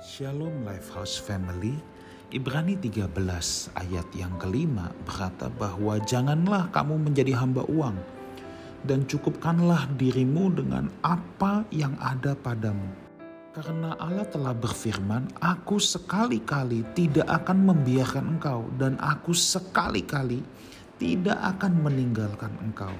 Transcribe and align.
Shalom 0.00 0.64
Lifehouse 0.64 1.20
Family, 1.20 1.76
Ibrani 2.32 2.72
13 2.72 3.12
ayat 3.76 4.08
yang 4.16 4.32
kelima 4.40 4.88
berkata 5.04 5.52
bahwa 5.52 6.00
janganlah 6.00 6.72
kamu 6.72 7.04
menjadi 7.04 7.36
hamba 7.36 7.68
uang 7.68 8.00
dan 8.88 9.04
cukupkanlah 9.04 9.92
dirimu 10.00 10.56
dengan 10.56 10.88
apa 11.04 11.68
yang 11.68 11.92
ada 12.00 12.32
padamu. 12.32 12.88
Karena 13.52 13.92
Allah 14.00 14.24
telah 14.24 14.56
berfirman, 14.56 15.36
aku 15.36 15.76
sekali-kali 15.76 16.80
tidak 16.96 17.28
akan 17.28 17.68
membiarkan 17.68 18.40
engkau 18.40 18.72
dan 18.80 18.96
aku 19.04 19.36
sekali-kali 19.36 20.40
tidak 20.96 21.36
akan 21.44 21.76
meninggalkan 21.76 22.56
engkau. 22.64 22.96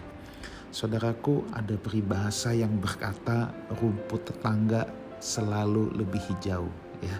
Saudaraku, 0.69 1.48
ada 1.57 1.80
peribahasa 1.80 2.53
yang 2.53 2.77
berkata 2.77 3.57
rumput 3.80 4.29
tetangga 4.29 4.85
selalu 5.17 5.96
lebih 5.96 6.21
hijau 6.29 6.69
ya. 7.03 7.19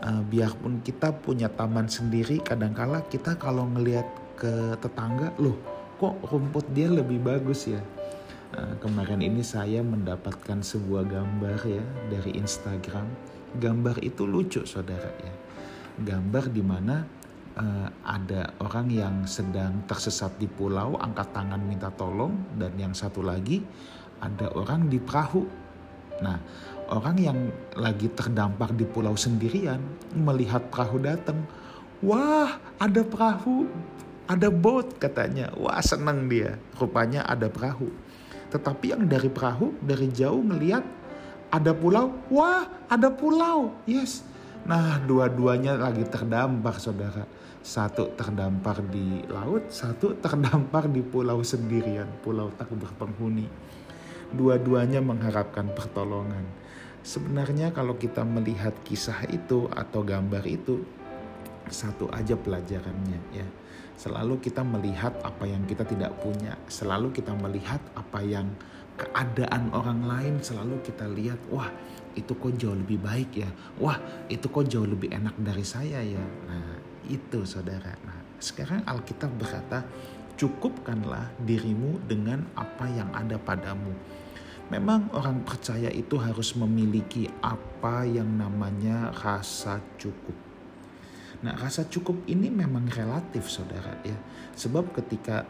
Uh, 0.00 0.24
biarpun 0.24 0.80
kita 0.80 1.12
punya 1.12 1.52
taman 1.52 1.84
sendiri, 1.84 2.40
kadangkala 2.40 3.04
kita 3.12 3.36
kalau 3.36 3.68
ngelihat 3.68 4.08
ke 4.32 4.76
tetangga, 4.80 5.28
loh 5.36 5.60
kok 6.00 6.16
rumput 6.32 6.64
dia 6.72 6.88
lebih 6.88 7.20
bagus 7.20 7.68
ya. 7.68 7.84
Uh, 8.56 8.74
kemarin 8.80 9.20
ini 9.20 9.44
saya 9.44 9.84
mendapatkan 9.84 10.64
sebuah 10.64 11.04
gambar 11.04 11.60
ya 11.68 11.84
dari 12.08 12.34
Instagram. 12.40 13.06
Gambar 13.60 14.00
itu 14.00 14.24
lucu 14.24 14.64
saudara 14.64 15.12
ya. 15.20 15.34
Gambar 16.00 16.48
di 16.48 16.62
mana 16.64 17.04
uh, 17.60 17.88
ada 18.00 18.56
orang 18.64 18.88
yang 18.88 19.14
sedang 19.28 19.84
tersesat 19.84 20.32
di 20.40 20.48
pulau, 20.48 20.96
angkat 20.96 21.28
tangan 21.36 21.60
minta 21.60 21.92
tolong, 21.92 22.32
dan 22.56 22.72
yang 22.80 22.96
satu 22.96 23.20
lagi 23.20 23.60
ada 24.24 24.48
orang 24.56 24.88
di 24.88 24.96
perahu. 24.96 25.44
Nah, 26.20 26.38
orang 26.92 27.16
yang 27.16 27.38
lagi 27.76 28.12
terdampar 28.12 28.72
di 28.76 28.84
pulau 28.84 29.16
sendirian 29.16 29.80
melihat 30.12 30.68
perahu 30.68 31.00
datang. 31.00 31.44
Wah, 32.00 32.56
ada 32.80 33.04
perahu, 33.04 33.68
ada 34.28 34.48
boat 34.48 34.96
katanya. 34.96 35.52
Wah, 35.56 35.80
senang 35.84 36.28
dia. 36.28 36.56
Rupanya 36.76 37.24
ada 37.28 37.48
perahu. 37.48 37.92
Tetapi 38.50 38.96
yang 38.96 39.04
dari 39.06 39.28
perahu 39.28 39.76
dari 39.80 40.08
jauh 40.10 40.40
melihat 40.40 40.84
ada 41.50 41.74
pulau. 41.74 42.14
Wah, 42.30 42.68
ada 42.86 43.10
pulau. 43.10 43.74
Yes. 43.84 44.22
Nah, 44.64 45.00
dua-duanya 45.02 45.76
lagi 45.80 46.04
terdampar, 46.04 46.76
Saudara. 46.78 47.24
Satu 47.60 48.16
terdampar 48.16 48.80
di 48.88 49.20
laut, 49.28 49.68
satu 49.68 50.16
terdampar 50.16 50.88
di 50.88 51.04
pulau 51.04 51.44
sendirian, 51.44 52.08
pulau 52.24 52.48
tak 52.56 52.72
berpenghuni. 52.72 53.44
Dua-duanya 54.30 55.02
mengharapkan 55.02 55.70
pertolongan 55.74 56.60
Sebenarnya 57.00 57.72
kalau 57.72 57.96
kita 57.96 58.28
melihat 58.28 58.76
kisah 58.84 59.24
itu 59.32 59.64
atau 59.72 60.04
gambar 60.04 60.44
itu 60.44 60.84
satu 61.72 62.12
aja 62.12 62.36
pelajarannya 62.36 63.20
ya. 63.32 63.46
Selalu 63.96 64.40
kita 64.40 64.60
melihat 64.64 65.16
apa 65.24 65.48
yang 65.48 65.64
kita 65.64 65.84
tidak 65.84 66.12
punya, 66.20 66.56
selalu 66.68 67.12
kita 67.12 67.32
melihat 67.36 67.80
apa 67.96 68.20
yang 68.20 68.48
keadaan 69.00 69.72
orang 69.72 70.04
lain 70.04 70.34
selalu 70.44 70.80
kita 70.84 71.08
lihat, 71.08 71.40
wah 71.48 71.68
itu 72.12 72.32
kok 72.36 72.52
jauh 72.60 72.76
lebih 72.76 73.00
baik 73.00 73.32
ya, 73.32 73.48
wah 73.80 73.96
itu 74.28 74.44
kok 74.48 74.68
jauh 74.68 74.88
lebih 74.88 75.08
enak 75.08 75.36
dari 75.40 75.64
saya 75.64 76.04
ya. 76.04 76.20
Nah 76.48 76.80
itu 77.08 77.44
saudara. 77.48 77.96
Nah 78.04 78.40
sekarang 78.40 78.84
Alkitab 78.84 79.32
berkata, 79.40 79.84
cukupkanlah 80.40 81.36
dirimu 81.44 82.00
dengan 82.08 82.48
apa 82.56 82.88
yang 82.88 83.12
ada 83.12 83.36
padamu 83.36 83.92
Memang 84.70 85.10
orang 85.18 85.42
percaya 85.42 85.90
itu 85.90 86.14
harus 86.14 86.54
memiliki 86.54 87.26
apa 87.42 88.06
yang 88.06 88.38
namanya 88.38 89.10
rasa 89.10 89.82
cukup. 89.98 90.38
Nah, 91.42 91.58
rasa 91.58 91.90
cukup 91.90 92.22
ini 92.30 92.46
memang 92.54 92.86
relatif, 92.86 93.50
saudara 93.50 93.98
ya. 94.06 94.14
Sebab 94.54 94.94
ketika 94.94 95.42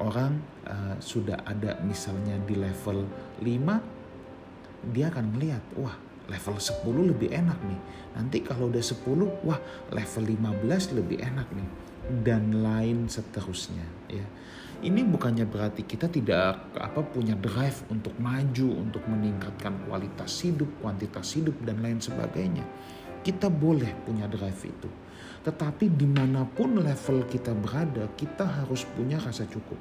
orang 0.00 0.40
uh, 0.64 0.96
sudah 1.04 1.44
ada 1.44 1.84
misalnya 1.84 2.40
di 2.48 2.56
level 2.56 3.04
5, 3.44 4.88
dia 4.96 5.12
akan 5.12 5.26
melihat, 5.36 5.60
wah 5.76 5.92
level 6.32 6.56
10 6.56 7.12
lebih 7.12 7.28
enak 7.28 7.60
nih. 7.68 7.80
Nanti 8.16 8.40
kalau 8.40 8.72
udah 8.72 8.80
10, 8.80 9.04
wah 9.44 9.60
level 9.92 10.24
15 10.32 10.96
lebih 10.96 11.20
enak 11.20 11.48
nih. 11.52 11.91
Dan 12.02 12.64
lain 12.66 13.06
seterusnya 13.06 13.86
ya 14.10 14.26
ini 14.82 15.06
bukannya 15.06 15.46
berarti 15.46 15.86
kita 15.86 16.10
tidak 16.10 16.74
apa 16.74 17.06
punya 17.06 17.38
drive 17.38 17.86
untuk 17.86 18.18
maju, 18.18 18.82
untuk 18.82 19.06
meningkatkan 19.06 19.86
kualitas 19.86 20.42
hidup, 20.42 20.66
kuantitas 20.82 21.38
hidup 21.38 21.54
dan 21.62 21.78
lain 21.78 22.02
sebagainya. 22.02 22.66
Kita 23.22 23.46
boleh 23.46 23.94
punya 24.02 24.26
drive 24.26 24.58
itu. 24.66 24.90
Tetapi 25.46 25.86
di 25.86 26.02
mana 26.02 26.42
pun 26.42 26.82
level 26.82 27.30
kita 27.30 27.54
berada, 27.54 28.10
kita 28.18 28.42
harus 28.42 28.82
punya 28.82 29.22
rasa 29.22 29.46
cukup. 29.46 29.78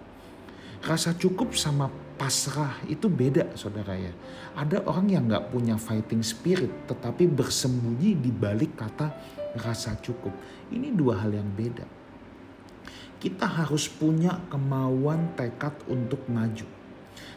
Rasa 0.85 1.17
cukup 1.17 1.57
sama 1.57 1.89
pasrah 2.21 2.77
itu 2.85 3.09
beda 3.09 3.57
saudara 3.57 3.97
ya. 3.97 4.13
Ada 4.53 4.85
orang 4.85 5.09
yang 5.09 5.25
nggak 5.25 5.49
punya 5.49 5.81
fighting 5.81 6.21
spirit 6.21 6.69
tetapi 6.85 7.25
bersembunyi 7.25 8.21
di 8.21 8.29
balik 8.29 8.77
kata 8.77 9.09
rasa 9.65 9.97
cukup. 9.97 10.33
Ini 10.69 10.93
dua 10.93 11.25
hal 11.25 11.33
yang 11.33 11.49
beda 11.49 12.00
kita 13.21 13.45
harus 13.45 13.85
punya 13.85 14.41
kemauan 14.49 15.37
tekad 15.37 15.77
untuk 15.85 16.25
maju. 16.25 16.65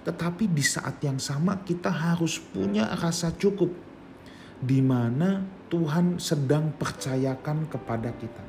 Tetapi 0.04 0.48
di 0.48 0.65
saat 0.65 1.00
yang 1.04 1.20
sama 1.20 1.60
kita 1.65 1.92
harus 1.92 2.41
punya 2.41 2.92
rasa 2.97 3.32
cukup 3.37 3.72
di 4.60 4.81
mana 4.81 5.44
Tuhan 5.69 6.16
sedang 6.16 6.72
percayakan 6.76 7.69
kepada 7.69 8.12
kita. 8.16 8.44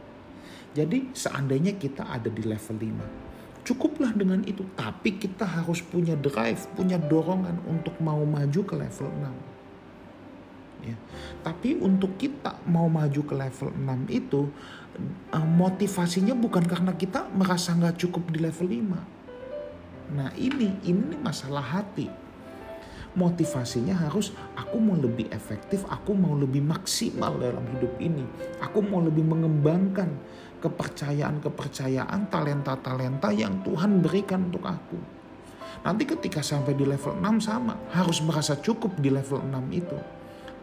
Jadi 0.76 1.16
seandainya 1.16 1.80
kita 1.80 2.08
ada 2.08 2.28
di 2.28 2.44
level 2.44 2.76
5, 2.76 3.64
cukuplah 3.64 4.12
dengan 4.12 4.44
itu. 4.44 4.68
Tapi 4.76 5.16
kita 5.16 5.48
harus 5.48 5.80
punya 5.80 6.20
drive, 6.20 6.68
punya 6.76 7.00
dorongan 7.00 7.64
untuk 7.68 7.96
mau 8.04 8.24
maju 8.24 8.62
ke 8.64 8.76
level 8.76 9.08
6 9.12 9.55
ya. 10.86 10.98
Tapi 11.42 11.82
untuk 11.82 12.18
kita 12.18 12.62
mau 12.70 12.86
maju 12.86 13.22
ke 13.26 13.34
level 13.34 13.70
6 13.74 14.10
itu 14.14 14.42
eh, 15.34 15.48
motivasinya 15.48 16.38
bukan 16.38 16.64
karena 16.66 16.94
kita 16.94 17.26
merasa 17.34 17.74
nggak 17.74 17.98
cukup 17.98 18.30
di 18.30 18.40
level 18.42 18.68
5. 18.70 19.16
Nah 20.14 20.30
ini, 20.38 20.70
ini 20.86 21.18
masalah 21.18 21.66
hati. 21.66 22.06
Motivasinya 23.16 23.96
harus 23.96 24.36
aku 24.60 24.76
mau 24.76 25.00
lebih 25.00 25.32
efektif, 25.32 25.88
aku 25.88 26.12
mau 26.12 26.36
lebih 26.36 26.60
maksimal 26.60 27.40
dalam 27.40 27.64
hidup 27.72 27.96
ini. 27.98 28.28
Aku 28.60 28.84
mau 28.84 29.00
lebih 29.00 29.24
mengembangkan 29.24 30.12
kepercayaan-kepercayaan, 30.60 32.28
talenta-talenta 32.28 33.32
yang 33.32 33.64
Tuhan 33.64 34.04
berikan 34.04 34.52
untuk 34.52 34.68
aku. 34.68 35.00
Nanti 35.88 36.04
ketika 36.04 36.44
sampai 36.44 36.76
di 36.76 36.84
level 36.84 37.16
6 37.16 37.46
sama, 37.46 37.80
harus 37.96 38.20
merasa 38.20 38.60
cukup 38.60 39.00
di 39.00 39.08
level 39.14 39.48
6 39.48 39.70
itu 39.72 39.98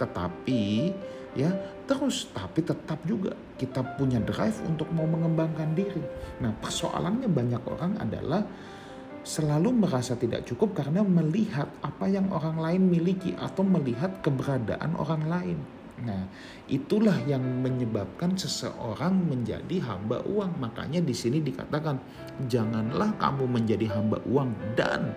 tetapi 0.02 0.90
ya 1.32 1.48
terus 1.86 2.28
tapi 2.34 2.60
tetap 2.60 3.00
juga 3.06 3.32
kita 3.56 3.80
punya 3.94 4.18
drive 4.18 4.58
untuk 4.66 4.90
mau 4.90 5.06
mengembangkan 5.06 5.70
diri. 5.72 6.02
Nah, 6.42 6.50
persoalannya 6.58 7.30
banyak 7.30 7.62
orang 7.70 7.92
adalah 8.02 8.42
selalu 9.22 9.86
merasa 9.86 10.18
tidak 10.18 10.42
cukup 10.50 10.74
karena 10.82 11.06
melihat 11.06 11.70
apa 11.78 12.10
yang 12.10 12.26
orang 12.34 12.58
lain 12.58 12.82
miliki 12.90 13.38
atau 13.38 13.62
melihat 13.62 14.18
keberadaan 14.18 14.98
orang 14.98 15.22
lain. 15.30 15.58
Nah, 16.02 16.26
itulah 16.66 17.14
yang 17.30 17.62
menyebabkan 17.62 18.34
seseorang 18.34 19.14
menjadi 19.14 19.78
hamba 19.86 20.18
uang. 20.26 20.58
Makanya 20.58 20.98
di 20.98 21.14
sini 21.14 21.38
dikatakan, 21.38 22.02
"Janganlah 22.50 23.14
kamu 23.22 23.46
menjadi 23.46 23.86
hamba 23.94 24.18
uang 24.26 24.50
dan 24.74 25.14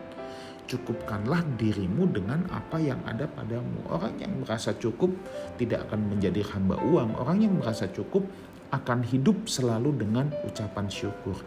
cukupkanlah 0.66 1.46
dirimu 1.58 2.10
dengan 2.10 2.46
apa 2.50 2.82
yang 2.82 3.00
ada 3.06 3.30
padamu. 3.30 3.86
Orang 3.90 4.18
yang 4.18 4.34
merasa 4.42 4.74
cukup 4.76 5.14
tidak 5.56 5.90
akan 5.90 6.12
menjadi 6.14 6.42
hamba 6.54 6.82
uang. 6.82 7.18
Orang 7.18 7.42
yang 7.42 7.54
merasa 7.58 7.86
cukup 7.90 8.26
akan 8.74 9.06
hidup 9.06 9.46
selalu 9.46 9.94
dengan 9.96 10.34
ucapan 10.44 10.90
syukur. 10.90 11.38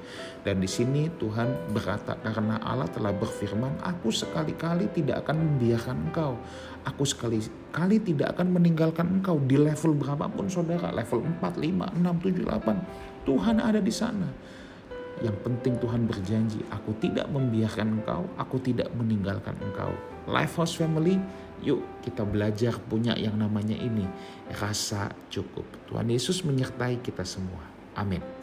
Dan 0.46 0.62
di 0.62 0.70
sini 0.70 1.10
Tuhan 1.18 1.74
berkata 1.74 2.16
karena 2.22 2.56
Allah 2.62 2.88
telah 2.88 3.12
berfirman, 3.12 3.82
aku 3.84 4.08
sekali-kali 4.08 4.88
tidak 4.94 5.26
akan 5.26 5.36
membiarkan 5.36 5.96
engkau. 6.08 6.38
Aku 6.86 7.04
sekali-kali 7.04 8.00
tidak 8.00 8.38
akan 8.38 8.54
meninggalkan 8.54 9.20
engkau 9.20 9.36
di 9.44 9.60
level 9.60 9.98
berapapun 9.98 10.48
saudara, 10.48 10.88
level 10.94 11.26
4, 11.42 11.58
5, 11.58 12.00
6, 12.00 12.24
7, 12.24 12.48
8. 12.48 13.28
Tuhan 13.28 13.56
ada 13.60 13.80
di 13.82 13.92
sana 13.92 14.28
yang 15.24 15.34
penting 15.42 15.76
Tuhan 15.82 16.06
berjanji, 16.06 16.62
aku 16.70 16.94
tidak 17.02 17.26
membiarkan 17.30 18.00
engkau, 18.00 18.22
aku 18.38 18.56
tidak 18.62 18.88
meninggalkan 18.94 19.58
engkau. 19.58 19.90
Lifehouse 20.30 20.78
Family, 20.78 21.18
yuk 21.64 21.82
kita 22.04 22.22
belajar 22.22 22.78
punya 22.86 23.18
yang 23.18 23.34
namanya 23.34 23.74
ini, 23.74 24.06
rasa 24.54 25.10
cukup. 25.32 25.66
Tuhan 25.90 26.06
Yesus 26.12 26.46
menyertai 26.46 27.02
kita 27.02 27.26
semua. 27.26 27.66
Amin. 27.98 28.37